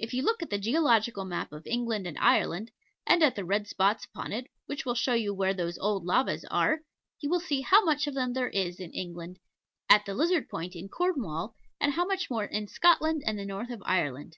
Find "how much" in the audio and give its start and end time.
7.60-8.08, 11.92-12.28